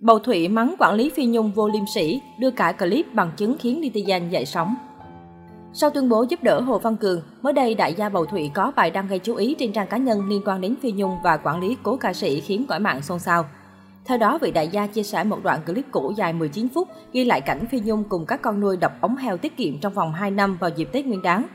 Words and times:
Bầu 0.00 0.18
Thụy 0.18 0.48
mắng 0.48 0.74
quản 0.78 0.94
lý 0.94 1.10
Phi 1.10 1.26
Nhung 1.26 1.52
vô 1.52 1.68
liêm 1.68 1.82
sỉ, 1.94 2.20
đưa 2.38 2.50
cả 2.50 2.72
clip 2.72 3.14
bằng 3.14 3.30
chứng 3.36 3.56
khiến 3.58 3.80
netizen 3.80 4.28
dậy 4.28 4.46
sóng. 4.46 4.74
Sau 5.72 5.90
tuyên 5.90 6.08
bố 6.08 6.24
giúp 6.28 6.42
đỡ 6.42 6.60
Hồ 6.60 6.78
Văn 6.78 6.96
Cường, 6.96 7.22
mới 7.42 7.52
đây 7.52 7.74
đại 7.74 7.94
gia 7.94 8.08
Bầu 8.08 8.26
Thụy 8.26 8.50
có 8.54 8.72
bài 8.76 8.90
đăng 8.90 9.08
gây 9.08 9.18
chú 9.18 9.34
ý 9.34 9.56
trên 9.58 9.72
trang 9.72 9.86
cá 9.86 9.96
nhân 9.96 10.28
liên 10.28 10.42
quan 10.44 10.60
đến 10.60 10.74
Phi 10.82 10.92
Nhung 10.92 11.16
và 11.24 11.36
quản 11.36 11.60
lý 11.60 11.76
cố 11.82 11.96
ca 11.96 12.12
sĩ 12.12 12.40
khiến 12.40 12.64
cõi 12.68 12.80
mạng 12.80 13.02
xôn 13.02 13.18
xao. 13.18 13.44
Theo 14.04 14.18
đó, 14.18 14.38
vị 14.42 14.50
đại 14.50 14.68
gia 14.68 14.86
chia 14.86 15.02
sẻ 15.02 15.24
một 15.24 15.38
đoạn 15.42 15.60
clip 15.66 15.84
cũ 15.90 16.12
dài 16.16 16.32
19 16.32 16.68
phút 16.74 16.88
ghi 17.12 17.24
lại 17.24 17.40
cảnh 17.40 17.66
Phi 17.70 17.80
Nhung 17.80 18.04
cùng 18.08 18.26
các 18.26 18.42
con 18.42 18.60
nuôi 18.60 18.76
đập 18.76 18.92
ống 19.00 19.16
heo 19.16 19.36
tiết 19.36 19.56
kiệm 19.56 19.78
trong 19.80 19.92
vòng 19.92 20.12
2 20.12 20.30
năm 20.30 20.56
vào 20.60 20.70
dịp 20.76 20.88
Tết 20.92 21.06
Nguyên 21.06 21.22
đán. 21.22 21.46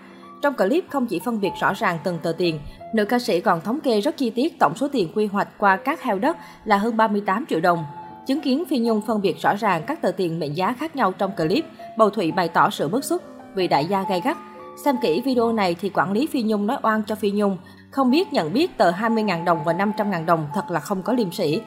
Trong 0.41 0.53
clip 0.53 0.85
không 0.89 1.07
chỉ 1.07 1.19
phân 1.19 1.41
biệt 1.41 1.51
rõ 1.61 1.73
ràng 1.73 1.97
từng 2.03 2.17
tờ 2.23 2.31
tiền, 2.37 2.59
nữ 2.93 3.05
ca 3.05 3.19
sĩ 3.19 3.41
còn 3.41 3.61
thống 3.61 3.79
kê 3.79 4.01
rất 4.01 4.17
chi 4.17 4.29
tiết 4.29 4.59
tổng 4.59 4.75
số 4.75 4.87
tiền 4.87 5.11
quy 5.15 5.25
hoạch 5.25 5.47
qua 5.57 5.77
các 5.77 6.03
heo 6.03 6.19
đất 6.19 6.37
là 6.65 6.77
hơn 6.77 6.97
38 6.97 7.45
triệu 7.49 7.59
đồng. 7.59 7.85
Chứng 8.27 8.41
kiến 8.41 8.63
Phi 8.69 8.79
Nhung 8.79 9.01
phân 9.01 9.21
biệt 9.21 9.41
rõ 9.41 9.55
ràng 9.55 9.83
các 9.87 10.01
tờ 10.01 10.11
tiền 10.11 10.39
mệnh 10.39 10.57
giá 10.57 10.73
khác 10.73 10.95
nhau 10.95 11.11
trong 11.11 11.31
clip, 11.37 11.65
Bầu 11.97 12.09
Thụy 12.09 12.31
bày 12.31 12.47
tỏ 12.47 12.69
sự 12.69 12.87
bức 12.87 13.03
xúc 13.03 13.21
vì 13.55 13.67
đại 13.67 13.85
gia 13.85 14.03
gay 14.09 14.21
gắt. 14.25 14.37
Xem 14.85 14.95
kỹ 15.01 15.21
video 15.25 15.51
này 15.51 15.75
thì 15.81 15.89
quản 15.89 16.11
lý 16.11 16.27
Phi 16.27 16.43
Nhung 16.43 16.67
nói 16.67 16.77
oan 16.83 17.03
cho 17.07 17.15
Phi 17.15 17.31
Nhung, 17.31 17.57
không 17.91 18.11
biết 18.11 18.33
nhận 18.33 18.53
biết 18.53 18.77
tờ 18.77 18.91
20.000 18.91 19.43
đồng 19.43 19.63
và 19.63 19.73
500.000 19.73 20.25
đồng 20.25 20.47
thật 20.53 20.71
là 20.71 20.79
không 20.79 21.03
có 21.03 21.13
liêm 21.13 21.31
sĩ. 21.31 21.61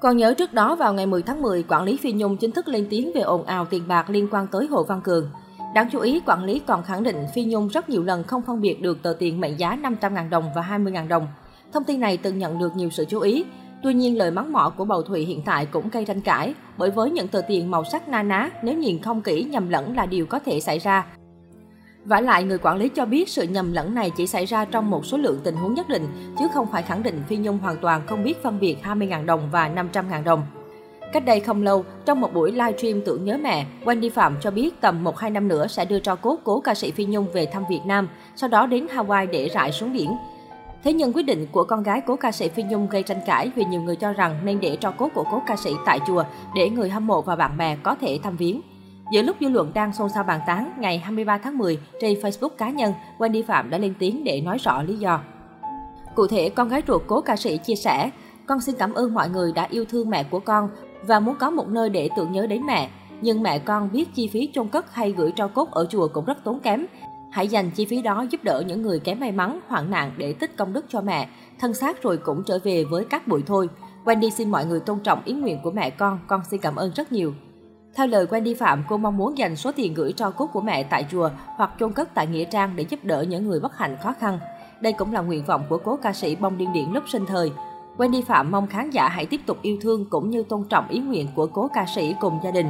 Còn 0.00 0.16
nhớ 0.16 0.34
trước 0.34 0.52
đó 0.52 0.76
vào 0.76 0.94
ngày 0.94 1.06
10 1.06 1.22
tháng 1.22 1.42
10, 1.42 1.62
quản 1.68 1.82
lý 1.82 1.96
Phi 1.96 2.12
Nhung 2.12 2.36
chính 2.36 2.52
thức 2.52 2.68
lên 2.68 2.86
tiếng 2.90 3.12
về 3.14 3.20
ồn 3.20 3.44
ào 3.44 3.64
tiền 3.64 3.82
bạc 3.88 4.10
liên 4.10 4.28
quan 4.30 4.46
tới 4.46 4.66
Hồ 4.66 4.82
Văn 4.82 5.00
Cường. 5.00 5.30
Đáng 5.74 5.88
chú 5.92 6.00
ý, 6.00 6.20
quản 6.26 6.44
lý 6.44 6.58
còn 6.58 6.82
khẳng 6.82 7.02
định 7.02 7.26
Phi 7.34 7.44
Nhung 7.44 7.68
rất 7.68 7.90
nhiều 7.90 8.02
lần 8.02 8.24
không 8.24 8.42
phân 8.42 8.60
biệt 8.60 8.82
được 8.82 9.02
tờ 9.02 9.14
tiền 9.18 9.40
mệnh 9.40 9.58
giá 9.58 9.78
500.000 9.82 10.30
đồng 10.30 10.44
và 10.54 10.62
20.000 10.62 11.08
đồng. 11.08 11.26
Thông 11.72 11.84
tin 11.84 12.00
này 12.00 12.16
từng 12.16 12.38
nhận 12.38 12.58
được 12.58 12.76
nhiều 12.76 12.90
sự 12.90 13.04
chú 13.04 13.20
ý. 13.20 13.44
Tuy 13.82 13.94
nhiên, 13.94 14.18
lời 14.18 14.30
mắng 14.30 14.52
mỏ 14.52 14.72
của 14.76 14.84
Bầu 14.84 15.02
Thụy 15.02 15.24
hiện 15.24 15.42
tại 15.44 15.66
cũng 15.66 15.88
gây 15.92 16.04
tranh 16.04 16.20
cãi, 16.20 16.54
bởi 16.78 16.90
với 16.90 17.10
những 17.10 17.28
tờ 17.28 17.40
tiền 17.48 17.70
màu 17.70 17.84
sắc 17.84 18.08
na 18.08 18.22
ná, 18.22 18.50
nếu 18.62 18.78
nhìn 18.78 19.02
không 19.02 19.22
kỹ 19.22 19.44
nhầm 19.44 19.68
lẫn 19.68 19.96
là 19.96 20.06
điều 20.06 20.26
có 20.26 20.38
thể 20.38 20.60
xảy 20.60 20.78
ra. 20.78 21.06
Vả 22.04 22.20
lại, 22.20 22.44
người 22.44 22.58
quản 22.58 22.76
lý 22.76 22.88
cho 22.88 23.06
biết 23.06 23.28
sự 23.28 23.42
nhầm 23.42 23.72
lẫn 23.72 23.94
này 23.94 24.10
chỉ 24.16 24.26
xảy 24.26 24.44
ra 24.46 24.64
trong 24.64 24.90
một 24.90 25.06
số 25.06 25.16
lượng 25.16 25.40
tình 25.44 25.56
huống 25.56 25.74
nhất 25.74 25.88
định, 25.88 26.06
chứ 26.38 26.44
không 26.54 26.66
phải 26.72 26.82
khẳng 26.82 27.02
định 27.02 27.22
Phi 27.28 27.36
Nhung 27.36 27.58
hoàn 27.58 27.76
toàn 27.76 28.06
không 28.06 28.24
biết 28.24 28.42
phân 28.42 28.60
biệt 28.60 28.76
20.000 28.82 29.26
đồng 29.26 29.48
và 29.52 29.68
500.000 29.68 30.24
đồng. 30.24 30.42
Cách 31.12 31.24
đây 31.24 31.40
không 31.40 31.62
lâu, 31.62 31.84
trong 32.04 32.20
một 32.20 32.34
buổi 32.34 32.52
live 32.52 32.78
stream 32.78 33.00
tưởng 33.06 33.24
nhớ 33.24 33.38
mẹ, 33.42 33.66
Wendy 33.84 34.10
Phạm 34.10 34.36
cho 34.40 34.50
biết 34.50 34.80
tầm 34.80 35.04
1-2 35.04 35.32
năm 35.32 35.48
nữa 35.48 35.66
sẽ 35.66 35.84
đưa 35.84 35.98
cho 35.98 36.16
cốt 36.16 36.38
cố 36.44 36.60
ca 36.60 36.74
sĩ 36.74 36.90
Phi 36.90 37.04
Nhung 37.04 37.26
về 37.32 37.46
thăm 37.46 37.64
Việt 37.70 37.80
Nam, 37.86 38.08
sau 38.36 38.48
đó 38.48 38.66
đến 38.66 38.86
Hawaii 38.94 39.26
để 39.30 39.48
rải 39.48 39.72
xuống 39.72 39.92
biển. 39.92 40.16
Thế 40.84 40.92
nhưng 40.92 41.12
quyết 41.12 41.22
định 41.22 41.46
của 41.52 41.64
con 41.64 41.82
gái 41.82 42.00
cố 42.06 42.16
ca 42.16 42.32
sĩ 42.32 42.48
Phi 42.48 42.62
Nhung 42.62 42.88
gây 42.88 43.02
tranh 43.02 43.20
cãi 43.26 43.50
vì 43.54 43.64
nhiều 43.64 43.82
người 43.82 43.96
cho 43.96 44.12
rằng 44.12 44.40
nên 44.44 44.60
để 44.60 44.76
cho 44.80 44.90
cốt 44.90 45.08
của 45.14 45.24
cố 45.30 45.42
ca 45.46 45.56
sĩ 45.56 45.70
tại 45.86 46.00
chùa 46.06 46.24
để 46.54 46.70
người 46.70 46.90
hâm 46.90 47.06
mộ 47.06 47.22
và 47.22 47.36
bạn 47.36 47.56
bè 47.56 47.76
có 47.82 47.94
thể 47.94 48.18
thăm 48.22 48.36
viếng. 48.36 48.60
Giữa 49.12 49.22
lúc 49.22 49.36
dư 49.40 49.48
luận 49.48 49.70
đang 49.74 49.92
xôn 49.92 50.08
xao 50.08 50.24
bàn 50.24 50.40
tán, 50.46 50.72
ngày 50.78 50.98
23 50.98 51.38
tháng 51.38 51.58
10, 51.58 51.78
trên 52.00 52.18
Facebook 52.18 52.48
cá 52.48 52.70
nhân, 52.70 52.92
Wendy 53.18 53.42
Phạm 53.42 53.70
đã 53.70 53.78
lên 53.78 53.94
tiếng 53.98 54.24
để 54.24 54.40
nói 54.40 54.58
rõ 54.58 54.82
lý 54.82 54.96
do. 54.96 55.20
Cụ 56.14 56.26
thể, 56.26 56.48
con 56.48 56.68
gái 56.68 56.82
ruột 56.88 57.02
cố 57.06 57.20
ca 57.20 57.36
sĩ 57.36 57.56
chia 57.56 57.74
sẻ, 57.74 58.10
con 58.46 58.60
xin 58.60 58.74
cảm 58.78 58.92
ơn 58.92 59.14
mọi 59.14 59.28
người 59.28 59.52
đã 59.52 59.66
yêu 59.70 59.84
thương 59.84 60.10
mẹ 60.10 60.24
của 60.24 60.40
con 60.40 60.68
và 61.06 61.20
muốn 61.20 61.36
có 61.38 61.50
một 61.50 61.68
nơi 61.68 61.90
để 61.90 62.08
tưởng 62.16 62.32
nhớ 62.32 62.46
đến 62.46 62.62
mẹ. 62.66 62.90
Nhưng 63.20 63.42
mẹ 63.42 63.58
con 63.58 63.88
biết 63.92 64.14
chi 64.14 64.28
phí 64.28 64.48
chôn 64.52 64.68
cất 64.68 64.94
hay 64.94 65.12
gửi 65.12 65.32
tro 65.36 65.48
cốt 65.48 65.70
ở 65.70 65.86
chùa 65.90 66.08
cũng 66.08 66.24
rất 66.24 66.44
tốn 66.44 66.60
kém. 66.60 66.86
Hãy 67.32 67.48
dành 67.48 67.70
chi 67.70 67.84
phí 67.84 68.02
đó 68.02 68.24
giúp 68.30 68.44
đỡ 68.44 68.62
những 68.66 68.82
người 68.82 68.98
kém 68.98 69.20
may 69.20 69.32
mắn, 69.32 69.60
hoạn 69.68 69.90
nạn 69.90 70.12
để 70.16 70.32
tích 70.32 70.56
công 70.56 70.72
đức 70.72 70.84
cho 70.88 71.00
mẹ. 71.00 71.28
Thân 71.58 71.74
xác 71.74 72.02
rồi 72.02 72.16
cũng 72.16 72.42
trở 72.46 72.58
về 72.64 72.84
với 72.84 73.04
các 73.04 73.28
bụi 73.28 73.42
thôi. 73.46 73.68
Wendy 74.04 74.30
xin 74.30 74.50
mọi 74.50 74.66
người 74.66 74.80
tôn 74.80 74.98
trọng 75.00 75.22
ý 75.24 75.32
nguyện 75.32 75.58
của 75.62 75.70
mẹ 75.70 75.90
con, 75.90 76.18
con 76.26 76.40
xin 76.50 76.60
cảm 76.60 76.76
ơn 76.76 76.92
rất 76.94 77.12
nhiều. 77.12 77.34
Theo 77.94 78.06
lời 78.06 78.26
Wendy 78.26 78.54
Phạm, 78.58 78.84
cô 78.88 78.96
mong 78.96 79.16
muốn 79.16 79.38
dành 79.38 79.56
số 79.56 79.72
tiền 79.72 79.94
gửi 79.94 80.12
cho 80.12 80.30
cốt 80.30 80.46
của 80.46 80.60
mẹ 80.60 80.82
tại 80.82 81.06
chùa 81.10 81.30
hoặc 81.56 81.70
chôn 81.80 81.92
cất 81.92 82.14
tại 82.14 82.26
Nghĩa 82.26 82.44
Trang 82.44 82.76
để 82.76 82.84
giúp 82.88 83.00
đỡ 83.02 83.22
những 83.22 83.48
người 83.48 83.60
bất 83.60 83.76
hạnh 83.78 83.96
khó 84.02 84.14
khăn. 84.20 84.38
Đây 84.80 84.92
cũng 84.92 85.12
là 85.12 85.20
nguyện 85.20 85.44
vọng 85.44 85.62
của 85.68 85.78
cố 85.78 85.96
ca 86.02 86.12
sĩ 86.12 86.36
bông 86.36 86.58
điên 86.58 86.72
điển 86.72 86.92
lúc 86.92 87.04
sinh 87.08 87.26
thời. 87.26 87.52
Wendy 87.96 88.22
Phạm 88.22 88.50
mong 88.50 88.66
khán 88.66 88.90
giả 88.90 89.08
hãy 89.08 89.26
tiếp 89.26 89.40
tục 89.46 89.58
yêu 89.62 89.76
thương 89.80 90.04
cũng 90.10 90.30
như 90.30 90.42
tôn 90.42 90.64
trọng 90.64 90.88
ý 90.88 90.98
nguyện 90.98 91.28
của 91.34 91.46
cố 91.46 91.68
ca 91.74 91.86
sĩ 91.94 92.14
cùng 92.20 92.38
gia 92.44 92.50
đình. 92.50 92.66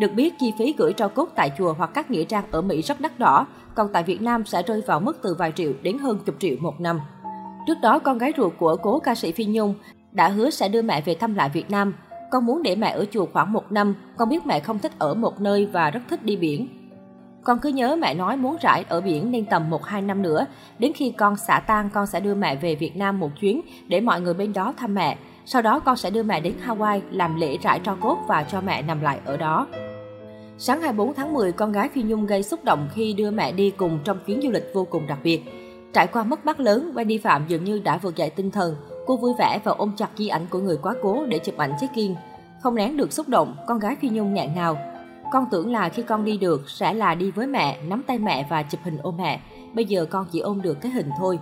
Được 0.00 0.12
biết, 0.14 0.38
chi 0.38 0.52
phí 0.58 0.74
gửi 0.78 0.92
tro 0.92 1.08
cốt 1.08 1.28
tại 1.34 1.50
chùa 1.58 1.74
hoặc 1.78 1.90
các 1.94 2.10
nghĩa 2.10 2.24
trang 2.24 2.44
ở 2.50 2.62
Mỹ 2.62 2.82
rất 2.82 3.00
đắt 3.00 3.18
đỏ, 3.18 3.46
còn 3.74 3.88
tại 3.92 4.02
Việt 4.02 4.22
Nam 4.22 4.44
sẽ 4.44 4.62
rơi 4.62 4.82
vào 4.86 5.00
mức 5.00 5.18
từ 5.22 5.34
vài 5.38 5.52
triệu 5.56 5.72
đến 5.82 5.98
hơn 5.98 6.18
chục 6.26 6.34
triệu 6.38 6.56
một 6.60 6.80
năm. 6.80 7.00
Trước 7.66 7.80
đó, 7.82 7.98
con 7.98 8.18
gái 8.18 8.32
ruột 8.36 8.52
của 8.58 8.76
cố 8.76 8.98
ca 8.98 9.14
sĩ 9.14 9.32
Phi 9.32 9.44
Nhung 9.44 9.74
đã 10.12 10.28
hứa 10.28 10.50
sẽ 10.50 10.68
đưa 10.68 10.82
mẹ 10.82 11.00
về 11.00 11.14
thăm 11.14 11.34
lại 11.34 11.48
Việt 11.48 11.70
Nam. 11.70 11.94
Con 12.30 12.46
muốn 12.46 12.62
để 12.62 12.76
mẹ 12.76 12.90
ở 12.90 13.04
chùa 13.10 13.26
khoảng 13.32 13.52
một 13.52 13.72
năm, 13.72 13.94
con 14.16 14.28
biết 14.28 14.46
mẹ 14.46 14.60
không 14.60 14.78
thích 14.78 14.92
ở 14.98 15.14
một 15.14 15.40
nơi 15.40 15.66
và 15.66 15.90
rất 15.90 16.00
thích 16.10 16.24
đi 16.24 16.36
biển. 16.36 16.68
Con 17.44 17.58
cứ 17.58 17.68
nhớ 17.68 17.96
mẹ 17.96 18.14
nói 18.14 18.36
muốn 18.36 18.56
rải 18.60 18.84
ở 18.88 19.00
biển 19.00 19.30
nên 19.30 19.46
tầm 19.46 19.70
1-2 19.70 20.06
năm 20.06 20.22
nữa. 20.22 20.46
Đến 20.78 20.92
khi 20.92 21.10
con 21.10 21.36
xả 21.36 21.60
tan, 21.66 21.90
con 21.90 22.06
sẽ 22.06 22.20
đưa 22.20 22.34
mẹ 22.34 22.56
về 22.56 22.74
Việt 22.74 22.96
Nam 22.96 23.20
một 23.20 23.30
chuyến 23.40 23.60
để 23.88 24.00
mọi 24.00 24.20
người 24.20 24.34
bên 24.34 24.52
đó 24.52 24.74
thăm 24.76 24.94
mẹ. 24.94 25.18
Sau 25.46 25.62
đó 25.62 25.80
con 25.80 25.96
sẽ 25.96 26.10
đưa 26.10 26.22
mẹ 26.22 26.40
đến 26.40 26.54
Hawaii 26.66 27.00
làm 27.10 27.36
lễ 27.36 27.56
rải 27.62 27.80
tro 27.84 27.94
cốt 28.00 28.18
và 28.28 28.42
cho 28.42 28.60
mẹ 28.60 28.82
nằm 28.82 29.00
lại 29.00 29.20
ở 29.24 29.36
đó. 29.36 29.66
Sáng 30.58 30.80
24 30.80 31.14
tháng 31.14 31.32
10, 31.32 31.52
con 31.52 31.72
gái 31.72 31.88
Phi 31.88 32.02
Nhung 32.02 32.26
gây 32.26 32.42
xúc 32.42 32.64
động 32.64 32.88
khi 32.94 33.12
đưa 33.12 33.30
mẹ 33.30 33.52
đi 33.52 33.70
cùng 33.70 33.98
trong 34.04 34.18
chuyến 34.26 34.40
du 34.42 34.50
lịch 34.50 34.70
vô 34.74 34.84
cùng 34.84 35.06
đặc 35.06 35.18
biệt. 35.22 35.42
Trải 35.92 36.06
qua 36.06 36.24
mất 36.24 36.46
mát 36.46 36.60
lớn, 36.60 36.92
Wendy 36.94 37.18
Phạm 37.22 37.44
dường 37.48 37.64
như 37.64 37.78
đã 37.78 37.98
vượt 37.98 38.16
dậy 38.16 38.30
tinh 38.30 38.50
thần. 38.50 38.76
Cô 39.06 39.16
vui 39.16 39.32
vẻ 39.38 39.60
và 39.64 39.72
ôm 39.72 39.92
chặt 39.96 40.08
di 40.16 40.28
ảnh 40.28 40.46
của 40.50 40.58
người 40.58 40.76
quá 40.82 40.94
cố 41.02 41.26
để 41.26 41.38
chụp 41.38 41.56
ảnh 41.56 41.72
check-in. 41.80 42.14
Không 42.62 42.74
nén 42.74 42.96
được 42.96 43.12
xúc 43.12 43.28
động, 43.28 43.56
con 43.66 43.78
gái 43.78 43.96
Phi 44.00 44.08
Nhung 44.08 44.34
nghẹn 44.34 44.54
ngào. 44.54 44.78
Con 45.32 45.44
tưởng 45.50 45.72
là 45.72 45.88
khi 45.88 46.02
con 46.02 46.24
đi 46.24 46.38
được 46.38 46.70
sẽ 46.70 46.94
là 46.94 47.14
đi 47.14 47.30
với 47.30 47.46
mẹ, 47.46 47.78
nắm 47.88 48.02
tay 48.06 48.18
mẹ 48.18 48.46
và 48.50 48.62
chụp 48.62 48.80
hình 48.84 48.98
ôm 49.02 49.16
mẹ. 49.16 49.40
Bây 49.74 49.84
giờ 49.84 50.06
con 50.10 50.26
chỉ 50.32 50.40
ôm 50.40 50.62
được 50.62 50.80
cái 50.80 50.92
hình 50.92 51.10
thôi. 51.18 51.38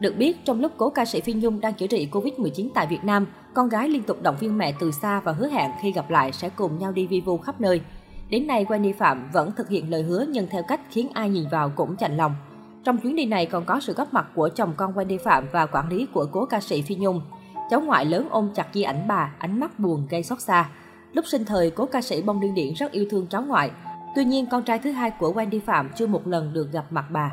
Được 0.00 0.16
biết, 0.16 0.44
trong 0.44 0.60
lúc 0.60 0.72
cố 0.76 0.90
ca 0.90 1.04
sĩ 1.04 1.20
Phi 1.20 1.32
Nhung 1.32 1.60
đang 1.60 1.74
chữa 1.74 1.86
trị 1.86 2.08
Covid-19 2.12 2.68
tại 2.74 2.86
Việt 2.86 3.04
Nam, 3.04 3.26
con 3.54 3.68
gái 3.68 3.88
liên 3.88 4.02
tục 4.02 4.22
động 4.22 4.36
viên 4.40 4.58
mẹ 4.58 4.74
từ 4.80 4.90
xa 4.90 5.20
và 5.20 5.32
hứa 5.32 5.48
hẹn 5.48 5.70
khi 5.80 5.92
gặp 5.92 6.10
lại 6.10 6.32
sẽ 6.32 6.48
cùng 6.48 6.78
nhau 6.78 6.92
đi 6.92 7.06
vi 7.06 7.20
vu 7.20 7.38
khắp 7.38 7.60
nơi. 7.60 7.80
Đến 8.30 8.46
nay, 8.46 8.64
Wendy 8.68 8.92
Phạm 8.98 9.30
vẫn 9.32 9.52
thực 9.56 9.68
hiện 9.68 9.90
lời 9.90 10.02
hứa 10.02 10.24
nhưng 10.28 10.46
theo 10.50 10.62
cách 10.62 10.80
khiến 10.90 11.08
ai 11.14 11.30
nhìn 11.30 11.48
vào 11.50 11.70
cũng 11.76 11.96
chạnh 11.96 12.16
lòng. 12.16 12.34
Trong 12.84 12.98
chuyến 12.98 13.16
đi 13.16 13.26
này 13.26 13.46
còn 13.46 13.64
có 13.64 13.80
sự 13.80 13.92
góp 13.92 14.14
mặt 14.14 14.26
của 14.34 14.48
chồng 14.48 14.74
con 14.76 14.92
Wendy 14.94 15.18
Phạm 15.24 15.46
và 15.52 15.66
quản 15.66 15.88
lý 15.88 16.06
của 16.12 16.26
cố 16.32 16.46
ca 16.46 16.60
sĩ 16.60 16.82
Phi 16.82 16.94
Nhung. 16.94 17.20
Cháu 17.70 17.80
ngoại 17.80 18.04
lớn 18.04 18.28
ôm 18.30 18.50
chặt 18.54 18.66
di 18.72 18.82
ảnh 18.82 19.08
bà, 19.08 19.34
ánh 19.38 19.60
mắt 19.60 19.78
buồn 19.78 20.06
gây 20.10 20.22
xót 20.22 20.40
xa. 20.40 20.70
Lúc 21.12 21.26
sinh 21.26 21.44
thời, 21.44 21.70
cố 21.70 21.86
ca 21.86 22.02
sĩ 22.02 22.22
bông 22.22 22.40
điên 22.40 22.54
điển 22.54 22.74
rất 22.74 22.92
yêu 22.92 23.06
thương 23.10 23.26
cháu 23.30 23.42
ngoại. 23.42 23.70
Tuy 24.16 24.24
nhiên, 24.24 24.46
con 24.46 24.62
trai 24.62 24.78
thứ 24.78 24.90
hai 24.90 25.10
của 25.10 25.32
Wendy 25.32 25.60
Phạm 25.60 25.90
chưa 25.96 26.06
một 26.06 26.26
lần 26.26 26.52
được 26.52 26.72
gặp 26.72 26.84
mặt 26.90 27.04
bà. 27.10 27.30